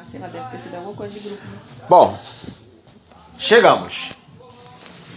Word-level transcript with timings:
Ah, 0.00 0.04
sei 0.08 0.20
lá, 0.20 0.28
deve 0.28 0.48
ter 0.50 0.58
sido 0.60 0.76
alguma 0.76 0.94
coisa 0.94 1.18
de 1.18 1.28
grupo. 1.28 1.44
Né? 1.44 1.58
Bom, 1.88 2.16
chegamos. 3.36 4.10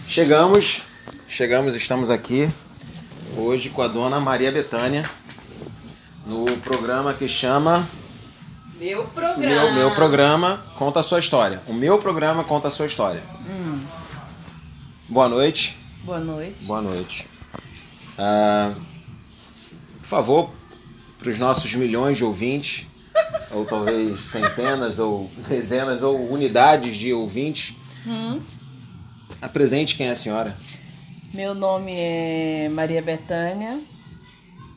Chegamos, 0.08 0.82
chegamos, 1.28 1.76
estamos 1.76 2.10
aqui 2.10 2.50
hoje 3.36 3.70
com 3.70 3.80
a 3.80 3.86
dona 3.86 4.18
Maria 4.18 4.50
Betânia 4.50 5.08
no 6.26 6.46
programa 6.58 7.14
que 7.14 7.28
chama 7.28 7.88
Meu 8.74 9.04
programa. 9.04 9.46
Meu, 9.46 9.72
meu 9.72 9.94
programa 9.94 10.66
Conta 10.76 10.98
a 10.98 11.02
Sua 11.04 11.20
História. 11.20 11.62
O 11.68 11.72
meu 11.72 11.98
programa 12.00 12.42
Conta 12.42 12.66
a 12.66 12.70
Sua 12.72 12.86
História. 12.86 13.22
Hum, 13.46 13.80
Boa 15.08 15.28
noite. 15.28 15.78
boa 16.02 16.18
noite. 16.18 16.64
Boa 16.64 16.82
noite. 16.82 17.28
Ah, 18.18 18.74
por 20.00 20.06
favor, 20.06 20.50
para 21.20 21.30
os 21.30 21.38
nossos 21.38 21.72
milhões 21.76 22.18
de 22.18 22.24
ouvintes, 22.24 22.86
ou 23.52 23.64
talvez 23.64 24.20
centenas, 24.20 24.98
ou 24.98 25.30
dezenas, 25.48 26.02
ou 26.02 26.30
unidades 26.32 26.96
de 26.96 27.12
ouvintes, 27.12 27.74
Hum, 28.06 28.40
apresente 29.40 29.94
quem 29.94 30.08
é 30.08 30.10
a 30.10 30.16
senhora. 30.16 30.56
Meu 31.32 31.54
nome 31.54 31.92
é 31.94 32.68
Maria 32.70 33.00
Betânia. 33.00 33.80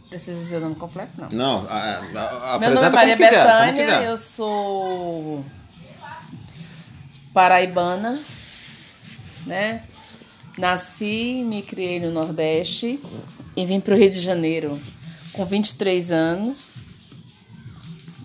Preciso 0.09 0.39
dizer 0.39 0.57
o 0.57 0.59
nome 0.61 0.75
completo? 0.75 1.11
Não. 1.19 1.29
Não, 1.31 1.67
a, 1.69 1.73
a- 1.73 2.55
a- 2.55 2.59
Meu 2.59 2.69
nome 2.73 2.87
é 2.87 2.89
Maria 2.91 3.17
quiser, 3.17 3.31
Betânia, 3.31 4.03
eu 4.03 4.15
sou 4.15 5.43
paraibana, 7.33 8.19
né? 9.45 9.83
Nasci, 10.57 11.43
me 11.45 11.61
criei 11.61 11.99
no 11.99 12.11
Nordeste 12.11 12.99
e 13.55 13.65
vim 13.65 13.79
para 13.81 13.93
o 13.93 13.97
Rio 13.97 14.09
de 14.09 14.19
Janeiro 14.21 14.79
com 15.33 15.43
23 15.45 16.11
anos, 16.11 16.75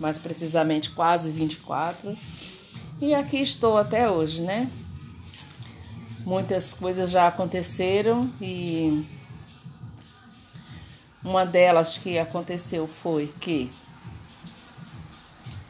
mais 0.01 0.17
precisamente 0.19 0.89
quase 0.89 1.31
24. 1.31 2.17
E 2.99 3.13
aqui 3.13 3.37
estou 3.41 3.77
até 3.77 4.09
hoje, 4.09 4.41
né? 4.41 4.69
Muitas 6.25 6.73
coisas 6.73 7.11
já 7.11 7.27
aconteceram 7.27 8.29
e 8.41 9.05
uma 11.23 11.45
delas 11.45 11.97
que 11.97 12.17
aconteceu 12.19 12.87
foi 12.87 13.31
que 13.39 13.71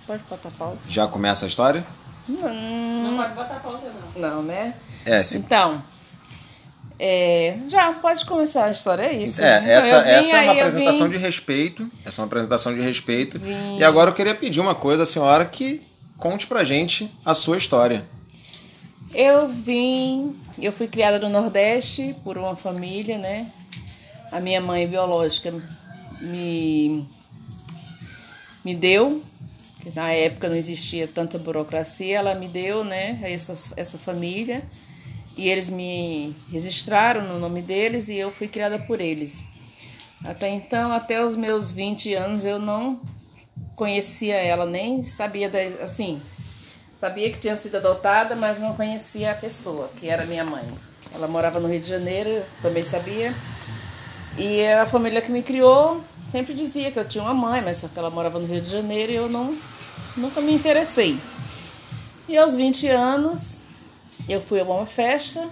Pode 0.07 0.23
botar 0.23 0.49
pausa? 0.51 0.81
Já 0.89 1.07
começa 1.07 1.45
a 1.45 1.47
história? 1.47 1.85
Não, 2.27 2.53
Não 3.11 3.17
pode 3.17 3.33
botar 3.33 3.59
pausa, 3.59 3.91
não. 4.15 4.21
não, 4.21 4.43
né? 4.43 4.75
É, 5.05 5.23
se, 5.23 5.37
Então, 5.37 5.81
é, 7.03 7.57
já 7.67 7.91
pode 7.93 8.23
começar 8.27 8.65
a 8.65 8.69
história, 8.69 9.01
é 9.01 9.13
isso. 9.13 9.41
é 9.41 9.57
Então, 9.57 9.71
essa, 9.71 9.95
eu 9.95 10.03
vim, 10.03 10.09
essa 10.09 10.37
é 10.37 10.41
uma 10.43 10.51
apresentação 10.51 11.09
de 11.09 11.17
respeito. 11.17 11.91
Essa 12.05 12.21
é 12.21 12.21
uma 12.21 12.27
apresentação 12.27 12.75
de 12.75 12.79
respeito. 12.79 13.39
Vim. 13.39 13.79
E 13.79 13.83
agora 13.83 14.11
eu 14.11 14.13
queria 14.13 14.35
pedir 14.35 14.59
uma 14.59 14.75
coisa 14.75 15.01
à 15.01 15.05
senhora 15.07 15.43
que 15.43 15.81
conte 16.15 16.45
pra 16.45 16.63
gente 16.63 17.11
a 17.25 17.33
sua 17.33 17.57
história. 17.57 18.05
Eu 19.15 19.47
vim, 19.47 20.39
eu 20.61 20.71
fui 20.71 20.87
criada 20.87 21.17
no 21.17 21.27
Nordeste 21.27 22.15
por 22.23 22.37
uma 22.37 22.55
família, 22.55 23.17
né? 23.17 23.47
A 24.31 24.39
minha 24.39 24.61
mãe 24.61 24.87
biológica 24.87 25.51
me, 26.21 27.03
me 28.63 28.75
deu, 28.75 29.23
que 29.79 29.91
na 29.95 30.11
época 30.11 30.47
não 30.47 30.55
existia 30.55 31.07
tanta 31.07 31.39
burocracia, 31.39 32.19
ela 32.19 32.35
me 32.35 32.47
deu, 32.47 32.83
né, 32.83 33.19
essa, 33.23 33.73
essa 33.75 33.97
família. 33.97 34.61
E 35.37 35.49
eles 35.49 35.69
me 35.69 36.35
registraram 36.51 37.27
no 37.27 37.39
nome 37.39 37.61
deles 37.61 38.09
e 38.09 38.17
eu 38.17 38.31
fui 38.31 38.47
criada 38.47 38.77
por 38.77 38.99
eles. 38.99 39.43
Até 40.25 40.49
então, 40.49 40.93
até 40.93 41.23
os 41.23 41.35
meus 41.35 41.71
20 41.71 42.13
anos, 42.13 42.45
eu 42.45 42.59
não 42.59 43.01
conhecia 43.75 44.35
ela, 44.35 44.65
nem 44.65 45.03
sabia, 45.03 45.49
da, 45.49 45.59
assim, 45.83 46.21
Sabia 47.01 47.31
que 47.31 47.39
tinha 47.39 47.57
sido 47.57 47.77
adotada, 47.77 48.35
mas 48.35 48.59
não 48.59 48.75
conhecia 48.75 49.31
a 49.31 49.33
pessoa, 49.33 49.89
que 49.99 50.07
era 50.07 50.23
minha 50.25 50.43
mãe. 50.43 50.63
Ela 51.11 51.27
morava 51.27 51.59
no 51.59 51.67
Rio 51.67 51.79
de 51.79 51.87
Janeiro, 51.87 52.29
eu 52.29 52.45
também 52.61 52.83
sabia. 52.83 53.33
E 54.37 54.67
a 54.67 54.85
família 54.85 55.19
que 55.19 55.31
me 55.31 55.41
criou 55.41 56.03
sempre 56.27 56.53
dizia 56.53 56.91
que 56.91 56.99
eu 56.99 57.07
tinha 57.07 57.23
uma 57.23 57.33
mãe, 57.33 57.59
mas 57.59 57.77
só 57.77 57.87
que 57.87 57.97
ela 57.97 58.11
morava 58.11 58.39
no 58.39 58.45
Rio 58.45 58.61
de 58.61 58.69
Janeiro 58.69 59.11
e 59.11 59.15
eu 59.15 59.27
não, 59.27 59.57
nunca 60.15 60.41
me 60.41 60.53
interessei. 60.53 61.17
E 62.29 62.37
aos 62.37 62.55
20 62.55 62.87
anos, 62.89 63.61
eu 64.27 64.41
fui 64.41 64.59
a 64.59 64.63
uma 64.63 64.85
festa, 64.85 65.49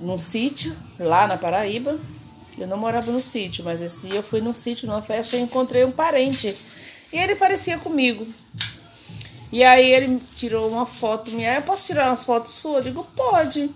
num 0.00 0.18
sítio, 0.18 0.76
lá 0.98 1.26
na 1.26 1.36
Paraíba. 1.36 1.98
Eu 2.58 2.66
não 2.66 2.76
morava 2.76 3.10
no 3.10 3.20
sítio, 3.20 3.64
mas 3.64 3.82
esse 3.82 4.08
dia 4.08 4.16
eu 4.16 4.22
fui 4.22 4.40
num 4.40 4.52
sítio, 4.52 4.86
numa 4.86 5.02
festa, 5.02 5.36
e 5.36 5.40
encontrei 5.40 5.84
um 5.84 5.90
parente. 5.90 6.56
E 7.12 7.18
ele 7.18 7.34
parecia 7.34 7.78
comigo. 7.78 8.26
E 9.52 9.62
aí 9.62 9.90
ele 9.90 10.20
tirou 10.34 10.68
uma 10.68 10.86
foto 10.86 11.30
minha. 11.32 11.54
Eu 11.54 11.62
posso 11.62 11.86
tirar 11.86 12.08
umas 12.08 12.24
fotos 12.24 12.52
suas? 12.52 12.86
Eu 12.86 12.92
digo, 12.92 13.06
pode. 13.14 13.70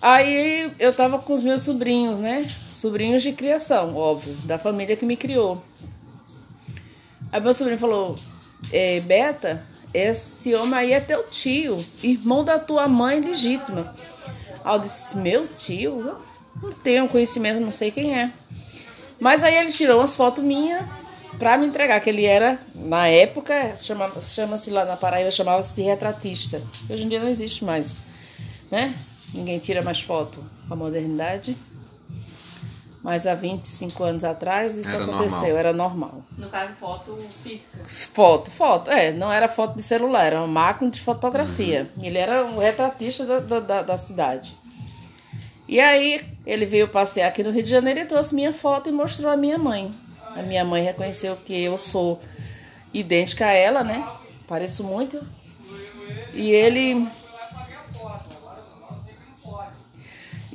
Aí 0.00 0.72
eu 0.78 0.94
tava 0.94 1.18
com 1.18 1.32
os 1.32 1.42
meus 1.42 1.62
sobrinhos, 1.62 2.20
né? 2.20 2.48
Sobrinhos 2.70 3.22
de 3.22 3.32
criação, 3.32 3.96
óbvio, 3.96 4.32
da 4.44 4.58
família 4.58 4.96
que 4.96 5.04
me 5.04 5.16
criou. 5.16 5.60
Aí 7.32 7.40
meu 7.40 7.52
sobrinho 7.52 7.78
falou, 7.78 8.14
é, 8.72 9.00
Beta, 9.00 9.64
esse 9.92 10.54
homem 10.54 10.74
aí 10.74 10.92
é 10.92 11.00
teu 11.00 11.24
tio, 11.24 11.84
irmão 12.02 12.44
da 12.44 12.58
tua 12.58 12.86
mãe 12.88 13.20
legítima. 13.20 13.94
Aí 14.64 14.80
disse, 14.80 15.16
meu 15.16 15.46
tio? 15.48 16.16
Não 16.62 16.72
tenho 16.72 17.08
conhecimento, 17.08 17.60
não 17.60 17.72
sei 17.72 17.90
quem 17.90 18.18
é. 18.18 18.30
Mas 19.20 19.42
aí 19.42 19.56
ele 19.56 19.70
tirou 19.72 20.00
umas 20.00 20.14
fotos 20.14 20.44
minhas 20.44 20.84
pra 21.38 21.56
me 21.56 21.66
entregar, 21.66 22.00
que 22.00 22.10
ele 22.10 22.24
era, 22.24 22.58
na 22.74 23.06
época, 23.06 23.74
chama-se 23.76 24.70
lá 24.70 24.84
na 24.84 24.96
Paraíba, 24.96 25.30
chamava-se 25.30 25.82
retratista. 25.82 26.60
Hoje 26.90 27.04
em 27.04 27.08
dia 27.08 27.20
não 27.20 27.28
existe 27.28 27.64
mais, 27.64 27.96
né? 28.70 28.94
Ninguém 29.32 29.58
tira 29.58 29.82
mais 29.82 30.00
foto 30.00 30.44
com 30.66 30.74
a 30.74 30.76
modernidade. 30.76 31.56
Mas 33.02 33.26
há 33.26 33.34
25 33.34 34.02
anos 34.02 34.24
atrás 34.24 34.76
isso 34.76 34.88
Era 34.94 35.04
aconteceu, 35.04 35.40
normal. 35.40 35.58
era 35.58 35.72
normal. 35.72 36.22
No 36.36 36.48
caso, 36.48 36.72
foto 36.74 37.16
física. 37.42 37.78
Foto, 37.86 38.50
foto, 38.50 38.90
é, 38.90 39.12
não 39.12 39.32
era 39.32 39.48
foto 39.48 39.76
de 39.76 39.82
celular, 39.82 40.24
era 40.24 40.38
uma 40.38 40.46
máquina 40.48 40.90
de 40.90 41.00
fotografia. 41.00 41.88
Ele 42.02 42.18
era 42.18 42.44
um 42.44 42.58
retratista 42.58 43.24
da, 43.24 43.38
da, 43.40 43.60
da, 43.60 43.82
da 43.82 43.98
cidade. 43.98 44.56
E 45.68 45.78
aí 45.80 46.20
ele 46.46 46.66
veio 46.66 46.88
passear 46.88 47.28
aqui 47.28 47.42
no 47.42 47.50
Rio 47.50 47.62
de 47.62 47.70
Janeiro 47.70 48.00
e 48.00 48.04
trouxe 48.04 48.34
minha 48.34 48.52
foto 48.52 48.88
e 48.88 48.92
mostrou 48.92 49.30
a 49.30 49.36
minha 49.36 49.58
mãe. 49.58 49.92
A 50.34 50.42
minha 50.42 50.64
mãe 50.64 50.82
reconheceu 50.82 51.36
que 51.36 51.62
eu 51.62 51.76
sou 51.78 52.20
idêntica 52.92 53.46
a 53.46 53.52
ela, 53.52 53.84
né? 53.84 54.04
Pareço 54.46 54.82
muito. 54.82 55.20
E 56.32 56.50
ele. 56.50 57.06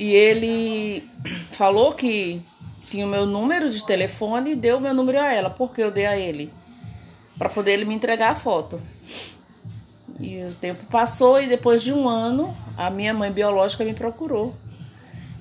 E 0.03 0.12
ele 0.14 1.08
falou 1.53 1.94
que 1.94 2.41
tinha 2.88 3.06
o 3.06 3.09
meu 3.09 3.25
número 3.25 3.69
de 3.69 3.86
telefone 3.86 4.52
e 4.52 4.56
deu 4.56 4.75
o 4.75 4.81
meu 4.81 4.94
número 4.94 5.18
a 5.18 5.34
ela, 5.34 5.50
porque 5.50 5.81
eu 5.81 5.90
dei 5.90 6.06
a 6.06 6.18
ele 6.19 6.52
para 7.38 7.47
poder 7.47 7.72
ele 7.72 7.86
me 7.86 7.96
entregar 7.96 8.31
a 8.31 8.36
foto. 8.36 8.81
E 10.19 10.44
o 10.44 10.53
tempo 10.56 10.84
passou 10.88 11.40
e 11.40 11.47
depois 11.47 11.81
de 11.81 11.94
um 11.94 12.09
ano 12.09 12.53
a 12.75 12.90
minha 12.90 13.14
mãe 13.14 13.31
biológica 13.31 13.86
me 13.86 13.94
procurou. 13.94 14.53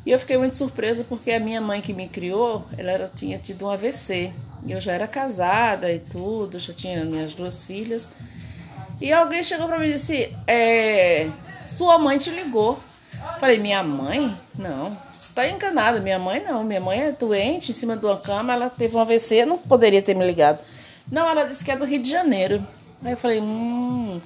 E 0.06 0.12
eu 0.12 0.18
fiquei 0.20 0.38
muito 0.38 0.56
surpresa 0.56 1.02
porque 1.08 1.32
a 1.32 1.40
minha 1.40 1.60
mãe 1.60 1.80
que 1.80 1.92
me 1.92 2.06
criou, 2.06 2.64
ela 2.78 2.92
era- 2.92 3.10
tinha 3.12 3.38
tido 3.38 3.66
um 3.66 3.68
AVC. 3.68 4.32
E 4.64 4.70
eu 4.70 4.80
já 4.80 4.92
era 4.92 5.08
casada 5.08 5.90
e 5.92 5.98
tudo, 5.98 6.60
já 6.60 6.72
tinha 6.72 7.04
minhas 7.04 7.34
duas 7.34 7.64
filhas. 7.64 8.12
E 9.00 9.12
alguém 9.12 9.42
chegou 9.42 9.66
para 9.66 9.76
mim 9.80 9.88
e 9.88 9.92
disse: 9.94 10.32
é, 10.46 11.28
Sua 11.76 11.98
mãe 11.98 12.16
te 12.16 12.30
ligou. 12.30 12.78
Falei: 13.40 13.58
Minha 13.58 13.82
mãe? 13.82 14.38
Não, 14.54 14.96
está 15.18 15.48
enganada. 15.48 16.00
Minha 16.00 16.18
mãe 16.18 16.42
não. 16.42 16.62
Minha 16.62 16.80
mãe 16.80 17.00
é 17.00 17.12
doente 17.12 17.70
em 17.70 17.74
cima 17.74 17.96
de 17.96 18.04
uma 18.04 18.18
cama, 18.18 18.52
ela 18.52 18.68
teve 18.68 18.94
um 18.96 19.00
AVC, 19.00 19.46
não 19.46 19.56
poderia 19.58 20.02
ter 20.02 20.14
me 20.14 20.24
ligado. 20.24 20.58
Não, 21.10 21.28
ela 21.28 21.44
disse 21.44 21.64
que 21.64 21.70
é 21.70 21.76
do 21.76 21.84
Rio 21.84 22.00
de 22.00 22.10
Janeiro. 22.10 22.66
Aí 23.04 23.12
eu 23.12 23.16
falei: 23.16 23.40
Hum. 23.40 24.20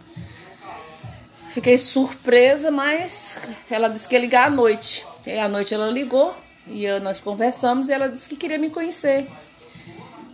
Fiquei 1.51 1.79
surpresa, 1.79 2.71
mas 2.71 3.41
ela 3.71 3.89
disse 3.89 4.07
que 4.07 4.15
ia 4.15 4.21
ligar 4.21 4.49
à 4.49 4.51
noite. 4.51 5.07
E 5.27 5.39
à 5.39 5.49
noite 5.49 5.73
ela 5.73 5.89
ligou 5.91 6.37
e 6.67 6.87
nós 7.01 7.19
conversamos 7.19 7.89
e 7.89 7.93
ela 7.93 8.09
disse 8.09 8.29
que 8.29 8.37
queria 8.37 8.59
me 8.59 8.69
conhecer. 8.69 9.27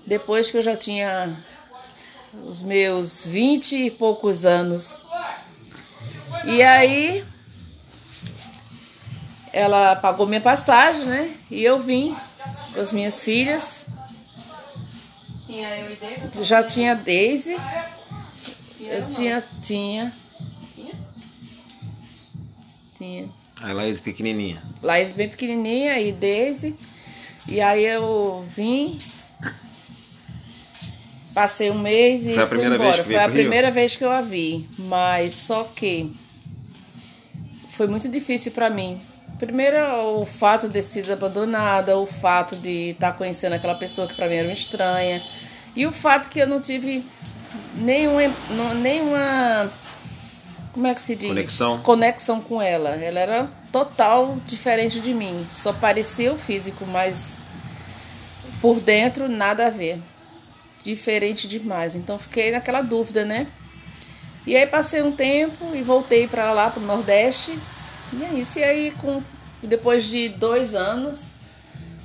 Depois 0.07 0.51
que 0.51 0.57
eu 0.57 0.63
já 0.63 0.75
tinha 0.75 1.37
os 2.45 2.63
meus 2.63 3.25
vinte 3.25 3.77
e 3.77 3.91
poucos 3.91 4.45
anos. 4.45 5.07
E 6.45 6.63
aí 6.63 7.25
ela 9.53 9.97
pagou 9.97 10.27
minha 10.27 10.41
passagem, 10.41 11.05
né? 11.05 11.35
E 11.51 11.63
eu 11.63 11.81
vim 11.81 12.17
com 12.73 12.81
as 12.81 12.93
minhas 12.93 13.23
filhas. 13.23 13.89
Tinha 15.47 15.69
eu 15.79 15.93
e 15.93 15.97
David. 15.97 16.45
Já 16.45 16.63
tinha 16.63 16.95
Daisy. 16.95 17.57
Eu 18.81 19.07
tinha, 19.07 19.45
tinha. 19.61 20.13
Tinha. 22.97 23.29
A 23.63 23.73
Laís 23.73 24.01
pequenininha. 24.01 24.63
Laís 24.83 25.13
bem 25.13 25.29
pequenininha 25.29 25.99
e 26.01 26.13
Daisy. 26.13 26.75
E 27.49 27.61
aí 27.61 27.85
eu 27.85 28.45
vim 28.57 28.99
Passei 31.35 31.71
um 31.71 31.79
mês 31.79 32.27
e 32.27 32.35
Foi 32.35 32.43
a 32.43 32.47
fui 32.47 32.59
primeira 32.59 32.75
embora. 32.75 32.93
vez 32.93 33.07
que 33.07 33.13
Foi 33.13 33.17
a 33.17 33.27
Rio? 33.27 33.33
primeira 33.33 33.71
vez 33.71 33.97
que 33.97 34.05
eu 34.05 34.11
a 34.11 34.21
vi, 34.21 34.69
mas 34.79 35.33
só 35.33 35.65
que 35.65 36.13
foi 37.71 37.87
muito 37.87 38.07
difícil 38.09 38.53
para 38.53 38.69
mim. 38.69 39.01
Primeiro, 39.43 39.77
o 40.21 40.25
fato 40.25 40.69
de 40.69 40.75
ter 40.75 40.85
sido 40.85 41.13
abandonada, 41.13 41.99
o 41.99 42.07
fato 42.07 42.55
de 42.55 42.91
estar 42.91 43.13
conhecendo 43.15 43.55
aquela 43.55 43.75
pessoa 43.75 44.07
que 44.07 44.15
para 44.15 44.29
mim 44.29 44.37
era 44.37 44.47
uma 44.47 44.55
estranha, 44.55 45.21
e 45.75 45.85
o 45.85 45.91
fato 45.91 46.31
que 46.31 46.39
eu 46.39 46.47
não 46.47 46.61
tive 46.61 47.05
nenhuma, 47.75 48.33
nenhuma 48.77 49.69
como 50.73 50.87
é 50.87 50.95
que 50.95 51.03
se 51.03 51.17
diz? 51.17 51.29
Conexão. 51.29 51.81
Conexão 51.81 52.41
com 52.41 52.63
ela. 52.63 52.91
Ela 52.91 53.19
era 53.19 53.51
total 53.73 54.39
diferente 54.47 55.01
de 55.01 55.13
mim. 55.13 55.45
Só 55.51 55.73
parecia 55.73 56.33
o 56.33 56.39
físico, 56.39 56.87
mas 56.87 57.41
por 58.61 58.79
dentro 58.79 59.29
nada 59.29 59.67
a 59.67 59.71
ver. 59.71 59.99
Diferente 60.85 61.49
demais. 61.49 61.97
Então 61.97 62.17
fiquei 62.17 62.53
naquela 62.53 62.81
dúvida, 62.81 63.25
né? 63.25 63.49
E 64.47 64.57
aí 64.57 64.69
passei 64.69 65.03
um 65.03 65.11
tempo 65.11 65.75
e 65.75 65.83
voltei 65.83 66.29
para 66.29 66.53
lá, 66.53 66.71
para 66.71 66.81
o 66.81 66.87
Nordeste. 66.87 67.59
E 68.13 68.25
é 68.25 68.35
isso. 68.35 68.59
E 68.59 68.65
aí, 68.65 68.91
com, 68.93 69.23
depois 69.67 70.05
de 70.05 70.29
dois 70.29 70.75
anos, 70.75 71.33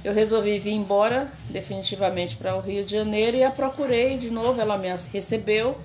eu 0.03 0.13
resolvi 0.13 0.59
vir 0.59 0.73
embora 0.73 1.31
definitivamente 1.49 2.35
para 2.35 2.55
o 2.55 2.59
Rio 2.59 2.85
de 2.85 2.91
Janeiro 2.91 3.35
e 3.35 3.43
a 3.43 3.51
procurei 3.51 4.17
de 4.17 4.29
novo. 4.29 4.61
Ela 4.61 4.77
me 4.77 4.87
recebeu, 5.11 5.77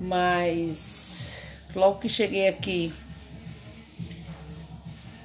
mas 0.00 1.34
logo 1.74 1.98
que 1.98 2.08
cheguei 2.08 2.48
aqui, 2.48 2.92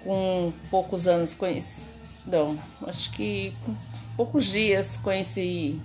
com 0.03 0.53
poucos 0.71 1.07
anos 1.07 1.33
conheci. 1.33 1.87
Não, 2.25 2.57
acho 2.87 3.11
que 3.11 3.53
com 3.65 3.75
poucos 4.15 4.45
dias 4.45 4.97
conheci 4.97 5.79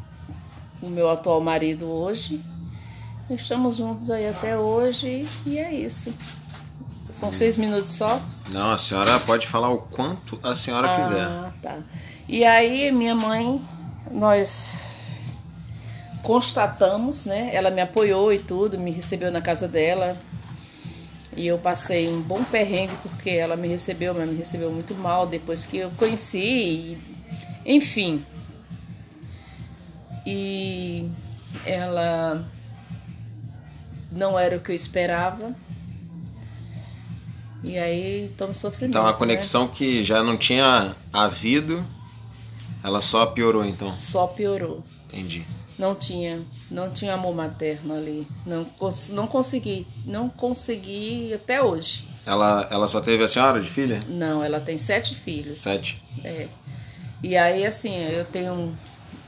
o 0.80 0.88
meu 0.88 1.10
atual 1.10 1.40
marido 1.40 1.86
hoje. 1.86 2.40
Estamos 3.28 3.76
juntos 3.76 4.10
aí 4.10 4.28
até 4.28 4.56
hoje 4.56 5.24
e 5.46 5.58
é 5.58 5.74
isso. 5.74 6.14
São 7.10 7.32
seis 7.32 7.56
minutos 7.56 7.92
só. 7.92 8.22
Não, 8.50 8.72
a 8.72 8.78
senhora 8.78 9.18
pode 9.20 9.46
falar 9.46 9.70
o 9.70 9.78
quanto 9.78 10.38
a 10.42 10.54
senhora 10.54 10.94
quiser. 10.94 11.26
Ah, 11.26 11.52
tá. 11.62 11.78
E 12.28 12.44
aí, 12.44 12.90
minha 12.90 13.14
mãe, 13.14 13.60
nós 14.10 14.70
constatamos, 16.22 17.24
né? 17.24 17.50
Ela 17.52 17.70
me 17.70 17.80
apoiou 17.80 18.32
e 18.32 18.38
tudo, 18.38 18.78
me 18.78 18.90
recebeu 18.90 19.30
na 19.30 19.40
casa 19.40 19.68
dela. 19.68 20.16
E 21.36 21.46
eu 21.46 21.58
passei 21.58 22.08
um 22.08 22.20
bom 22.20 22.42
perrengue 22.42 22.94
porque 23.02 23.30
ela 23.30 23.54
me 23.54 23.68
recebeu, 23.68 24.14
mas 24.14 24.28
me 24.28 24.36
recebeu 24.36 24.70
muito 24.72 24.94
mal 24.94 25.26
depois 25.26 25.64
que 25.66 25.76
eu 25.78 25.90
conheci. 25.96 26.38
e- 26.38 26.98
enfim. 27.66 28.24
E 30.26 31.08
ela 31.64 32.44
não 34.10 34.38
era 34.38 34.56
o 34.56 34.60
que 34.60 34.72
eu 34.72 34.76
esperava. 34.76 35.54
E 37.62 37.78
aí, 37.78 38.26
estamos 38.26 38.58
sofrendo. 38.58 38.90
Então 38.90 39.06
a 39.06 39.12
conexão 39.12 39.66
que 39.66 40.04
já 40.04 40.22
não 40.22 40.36
tinha 40.36 40.94
havido, 41.12 41.84
ela 42.82 43.00
só 43.00 43.26
piorou 43.26 43.64
então. 43.64 43.92
Só 43.92 44.26
piorou. 44.26 44.84
Entendi. 45.06 45.44
Não 45.78 45.94
tinha, 45.94 46.40
não 46.70 46.90
tinha 46.90 47.14
amor 47.14 47.34
materno 47.34 47.94
ali. 47.94 48.26
Não, 48.44 48.66
não 49.10 49.26
consegui, 49.26 49.86
não 50.04 50.28
consegui 50.28 51.32
até 51.32 51.62
hoje. 51.62 52.08
Ela, 52.26 52.66
ela 52.70 52.88
só 52.88 53.00
teve 53.00 53.22
a 53.24 53.28
senhora 53.28 53.60
de 53.60 53.68
filha? 53.68 54.00
Não, 54.08 54.42
ela 54.42 54.60
tem 54.60 54.76
sete 54.76 55.14
filhos. 55.14 55.58
Sete. 55.58 56.02
É. 56.24 56.48
E 57.22 57.36
aí 57.36 57.64
assim, 57.64 57.96
eu 57.96 58.24
tenho, 58.24 58.76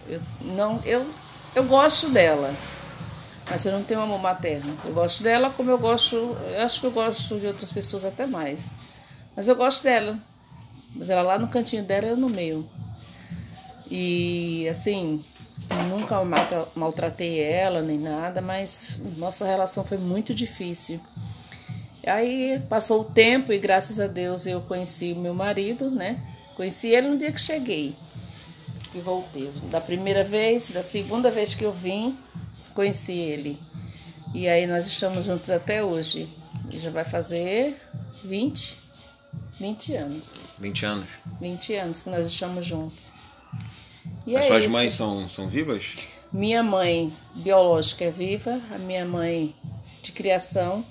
eu 0.09 0.21
não, 0.41 0.81
eu, 0.85 1.07
eu 1.55 1.65
gosto 1.65 2.11
dela, 2.11 2.55
mas 3.51 3.65
eu 3.65 3.73
não 3.73 3.83
tenho 3.83 4.01
amor 4.01 4.21
materno. 4.21 4.79
Eu 4.85 4.93
gosto 4.93 5.23
dela 5.23 5.51
como 5.51 5.71
eu 5.71 5.79
gosto, 5.79 6.17
eu 6.17 6.63
acho 6.63 6.81
que 6.81 6.87
eu 6.87 6.93
gosto 6.93 7.39
de 7.41 7.47
outras 7.47 7.73
pessoas 7.73 8.05
até 8.05 8.27
mais. 8.27 8.71
Mas 9.35 9.49
eu 9.49 9.57
gosto 9.57 9.83
dela. 9.83 10.17
Mas 10.95 11.11
ela 11.11 11.23
lá 11.23 11.39
no 11.39 11.49
cantinho 11.49 11.83
dela, 11.83 12.07
eu 12.07 12.17
no 12.17 12.29
meio. 12.29 12.69
E 13.91 14.69
assim, 14.69 15.25
nunca 15.89 16.23
maltra- 16.25 16.69
maltratei 16.77 17.41
ela 17.41 17.83
nem 17.83 17.99
nada, 17.99 18.41
mas 18.41 18.99
nossa 19.17 19.45
relação 19.45 19.85
foi 19.85 19.99
muito 19.99 20.33
difícil. 20.33 21.01
Aí 22.07 22.63
passou 22.69 23.03
o 23.03 23.05
tempo 23.05 23.53
e 23.53 23.59
graças 23.59 24.01
a 24.01 24.07
Deus 24.07 24.47
eu 24.47 24.61
conheci 24.63 25.13
o 25.13 25.17
meu 25.17 25.35
marido, 25.35 25.91
né? 25.91 26.21
Conheci 26.55 26.89
ele 26.89 27.09
no 27.09 27.19
dia 27.19 27.33
que 27.33 27.41
cheguei 27.41 27.95
e 28.95 29.01
voltei. 29.01 29.51
Da 29.71 29.81
primeira 29.81 30.25
vez, 30.25 30.71
da 30.71 30.83
segunda 30.83 31.31
vez 31.31 31.55
que 31.55 31.65
eu 31.65 31.73
vim, 31.73 32.17
conheci 32.81 33.13
ele. 33.13 33.59
E 34.33 34.49
aí 34.49 34.67
nós 34.67 34.87
estamos 34.87 35.25
juntos 35.25 35.51
até 35.51 35.85
hoje. 35.85 36.27
E 36.73 36.79
já 36.79 36.91
vai 36.91 37.05
fazer 37.05 37.77
20, 38.25 38.75
20 39.59 39.95
anos. 39.97 40.35
20 40.59 40.87
anos. 40.87 41.09
20 41.41 41.75
anos 41.75 42.01
que 42.01 42.09
nós 42.09 42.27
estamos 42.27 42.65
juntos. 42.65 43.13
E 44.27 44.35
As 44.35 44.47
é 44.47 44.49
suas 44.49 44.63
isso. 44.65 44.73
mães 44.73 44.95
são, 44.95 45.29
são 45.29 45.47
vivas? 45.47 46.09
Minha 46.33 46.63
mãe 46.63 47.13
biológica 47.35 48.05
é 48.05 48.11
viva, 48.11 48.59
a 48.71 48.79
minha 48.79 49.05
mãe 49.05 49.55
de 50.03 50.13
criação 50.13 50.83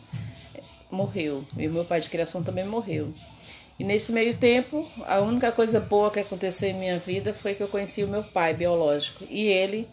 morreu. 0.92 1.44
E 1.58 1.68
o 1.68 1.72
meu 1.74 1.86
pai 1.86 2.02
de 2.02 2.10
criação 2.10 2.44
também 2.44 2.68
morreu. 2.68 3.12
E 3.80 3.84
nesse 3.84 4.12
meio 4.12 4.36
tempo, 4.38 4.86
a 5.08 5.22
única 5.22 5.52
coisa 5.52 5.80
boa 5.80 6.12
que 6.12 6.20
aconteceu 6.20 6.70
em 6.70 6.74
minha 6.74 7.00
vida 7.00 7.34
foi 7.34 7.56
que 7.56 7.64
eu 7.64 7.68
conheci 7.68 8.04
o 8.04 8.08
meu 8.08 8.22
pai 8.22 8.54
biológico. 8.54 9.26
E 9.30 9.48
ele, 9.48 9.88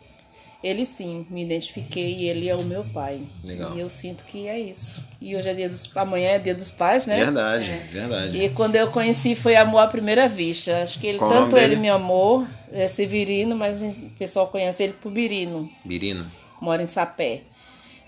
ele 0.67 0.85
sim, 0.87 1.27
me 1.31 1.45
identifiquei 1.45 2.15
e 2.17 2.29
ele 2.29 2.49
é 2.49 2.57
o 2.57 2.63
meu 2.65 2.85
pai. 2.85 3.21
Legal. 3.45 3.77
E 3.77 3.81
eu 3.81 3.89
sinto 3.89 4.25
que 4.25 4.49
é 4.49 4.59
isso. 4.59 5.05
E 5.21 5.37
hoje 5.37 5.49
é 5.49 5.55
dia 5.55 5.69
dos 5.69 5.91
amanhã 5.97 6.31
é 6.31 6.39
dia 6.39 6.55
dos 6.55 6.71
pais, 6.71 7.07
né? 7.07 7.17
Verdade, 7.17 7.71
verdade. 7.93 8.37
E 8.39 8.49
quando 8.51 8.75
eu 8.77 8.91
conheci 8.91 9.35
foi 9.35 9.55
amor 9.57 9.81
à 9.81 9.87
primeira 9.87 10.29
vista. 10.29 10.83
Acho 10.83 10.99
que 10.99 11.07
ele, 11.07 11.19
Qual 11.19 11.31
tanto 11.31 11.57
ele 11.57 11.77
me 11.77 11.89
amou, 11.89 12.47
é 12.73 12.89
Severino, 12.89 13.55
mas 13.55 13.79
gente- 13.79 13.99
o 14.07 14.11
pessoal 14.19 14.49
conhece 14.49 14.83
ele 14.83 14.93
por 14.95 15.11
Birino, 15.13 15.71
Birino. 15.85 16.27
mora 16.61 16.83
em 16.83 16.87
Sapé. 16.87 17.43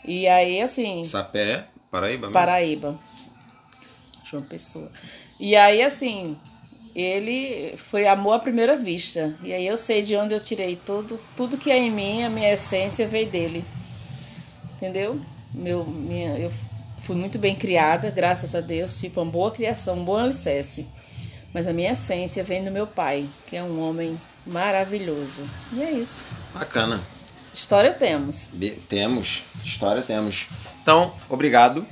E 0.05 0.27
aí, 0.27 0.61
assim, 0.61 1.05
Sapé, 1.05 1.65
Paraíba? 1.91 2.23
mesmo? 2.29 2.33
Paraíba. 2.33 2.99
João 4.25 4.43
Pessoa. 4.43 4.91
E 5.41 5.55
aí, 5.57 5.83
assim, 5.83 6.37
ele 7.01 7.77
foi 7.77 8.07
amor 8.07 8.35
à 8.35 8.39
primeira 8.39 8.77
vista. 8.77 9.35
E 9.43 9.53
aí 9.53 9.67
eu 9.67 9.77
sei 9.77 10.03
de 10.03 10.17
onde 10.17 10.35
eu 10.35 10.41
tirei 10.41 10.77
tudo, 10.77 11.21
tudo 11.37 11.57
que 11.57 11.71
é 11.71 11.79
em 11.79 11.91
mim, 11.91 12.23
a 12.25 12.31
minha 12.31 12.53
essência 12.53 13.07
veio 13.07 13.29
dele. 13.29 13.65
Entendeu? 14.77 15.21
Meu, 15.53 15.85
minha, 15.85 16.39
eu 16.39 16.53
fui 17.03 17.17
muito 17.17 17.39
bem 17.39 17.55
criada, 17.57 18.11
graças 18.11 18.55
a 18.55 18.61
Deus, 18.61 18.99
tive 18.99 19.19
uma 19.19 19.31
boa 19.31 19.51
criação, 19.51 19.97
um 19.99 20.05
bom 20.05 20.17
alicerce. 20.17 20.87
Mas 21.53 21.67
a 21.67 21.73
minha 21.73 21.93
essência 21.93 22.45
vem 22.45 22.63
do 22.63 22.71
meu 22.71 22.87
pai, 22.87 23.27
que 23.47 23.57
é 23.57 23.63
um 23.63 23.81
homem 23.83 24.21
maravilhoso. 24.47 25.49
E 25.73 25.83
é 25.83 25.91
isso. 25.91 26.27
Bacana. 26.55 27.01
História 27.55 27.93
temos. 27.93 28.51
Be- 28.53 28.79
temos, 28.89 29.43
história 29.65 30.03
temos. 30.03 30.47
Então, 30.83 31.13
obrigado 31.29 31.85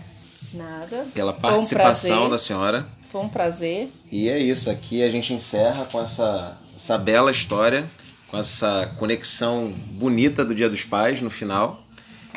Nada. 0.52 1.06
pela 1.14 1.32
um 1.32 1.40
participação 1.40 2.10
prazer. 2.10 2.30
da 2.30 2.38
senhora. 2.38 2.86
Foi 3.10 3.20
um 3.20 3.28
prazer. 3.28 3.90
E 4.10 4.28
é 4.28 4.38
isso, 4.38 4.70
aqui 4.70 5.02
a 5.02 5.10
gente 5.10 5.32
encerra 5.32 5.84
com 5.86 6.00
essa, 6.02 6.56
essa 6.74 6.98
bela 6.98 7.30
história, 7.30 7.84
com 8.28 8.36
essa 8.38 8.92
conexão 8.98 9.72
bonita 9.92 10.44
do 10.44 10.54
Dia 10.54 10.68
dos 10.68 10.84
Pais 10.84 11.20
no 11.20 11.30
final. 11.30 11.82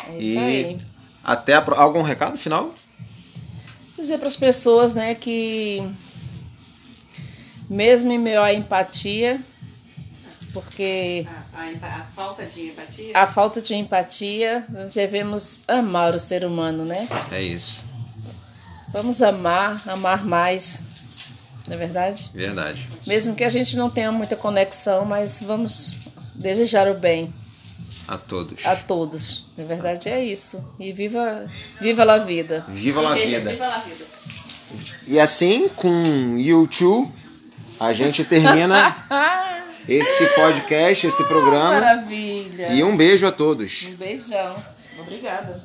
É 0.08 0.18
isso 0.18 0.24
E 0.24 0.38
aí. 0.38 0.78
até 1.24 1.54
a, 1.56 1.66
algum 1.76 2.02
recado 2.02 2.38
final? 2.38 2.74
dizer 3.98 4.18
para 4.18 4.28
as 4.28 4.38
pessoas, 4.38 4.94
né, 4.94 5.14
que 5.14 5.84
mesmo 7.70 8.12
em 8.12 8.18
meio 8.18 8.42
à 8.42 8.54
empatia, 8.54 9.42
porque 10.54 11.28
A, 11.54 11.60
a 11.62 12.00
a 12.00 12.04
falta 12.06 12.46
de 12.46 12.68
empatia. 12.68 13.12
a 13.14 13.28
falta 13.28 13.62
de 13.62 13.76
empatia, 13.76 14.66
nós 14.70 14.94
devemos 14.94 15.60
amar 15.68 16.16
o 16.16 16.20
ser 16.20 16.46
humano, 16.46 16.86
né? 16.86 17.08
É 17.32 17.42
isso, 17.42 17.86
Vamos 18.92 19.22
amar, 19.22 19.82
amar 19.88 20.26
mais, 20.26 20.84
não 21.68 21.76
é 21.76 21.78
verdade? 21.78 22.30
verdade. 22.34 22.88
Mesmo 23.06 23.36
que 23.36 23.44
a 23.44 23.50
gente 23.50 23.76
não 23.78 23.90
tenha 23.90 24.12
muita 24.12 24.36
conexão, 24.36 25.06
mas 25.06 25.42
vamos 25.42 25.94
desejar 26.36 26.88
o 26.88 26.96
bem 26.96 27.32
A 28.08 28.18
todos. 28.18 28.66
a 28.66 28.76
todos. 28.76 29.46
Na 29.58 29.64
verdade 29.66 30.10
é 30.10 30.24
isso. 30.24 30.74
E 30.80 30.92
viva, 30.92 31.46
viva 31.80 32.04
a 32.12 32.18
vida. 32.18 32.66
Viva 32.68 33.08
a 33.12 33.14
vida! 33.14 33.50
Viva 33.52 33.66
a 33.68 33.78
vida. 33.80 34.06
E 35.08 35.20
assim, 35.20 35.68
com 35.70 36.36
YouTube, 36.38 37.12
a 37.80 37.94
gente 37.94 38.24
termina 38.24 38.96
esse 39.88 40.26
podcast, 40.28 41.08
esse 41.08 41.24
programa. 41.26 41.72
Maravilha. 41.80 42.74
E 42.74 42.84
um 42.84 42.96
beijo 42.98 43.26
a 43.28 43.32
todos. 43.32 43.88
Um 43.92 43.96
beijão. 43.96 44.56
Obrigada. 45.00 45.64